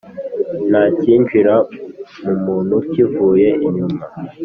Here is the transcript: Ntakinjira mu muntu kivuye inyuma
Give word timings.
Ntakinjira 0.69 1.55
mu 2.23 2.33
muntu 2.45 2.75
kivuye 2.91 3.49
inyuma 3.67 4.03